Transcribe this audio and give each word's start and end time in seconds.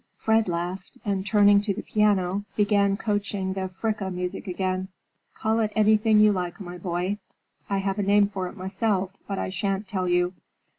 Fred 0.15 0.47
laughed, 0.47 0.97
and 1.05 1.23
turning 1.27 1.61
to 1.61 1.75
the 1.75 1.83
piano 1.83 2.43
began 2.55 2.97
coaxing 2.97 3.53
the 3.53 3.69
Fricka 3.69 4.09
music 4.11 4.47
again. 4.47 4.87
"Call 5.35 5.59
it 5.59 5.71
anything 5.75 6.19
you 6.19 6.31
like, 6.31 6.59
my 6.59 6.79
boy. 6.79 7.19
I 7.69 7.77
have 7.77 7.99
a 7.99 8.01
name 8.01 8.27
for 8.27 8.47
it 8.47 8.57
myself, 8.57 9.11
but 9.27 9.37
I 9.37 9.49
shan't 9.49 9.87
tell 9.87 10.07
you." 10.07 10.33